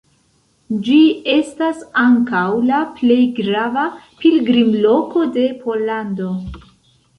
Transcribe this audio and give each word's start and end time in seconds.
Ĝi 0.85 0.95
estas 1.33 1.83
ankaŭ 2.05 2.41
la 2.71 2.79
plej 2.97 3.19
grava 3.41 3.85
pilgrimloko 4.25 5.29
de 5.39 5.47
Pollando. 5.63 6.35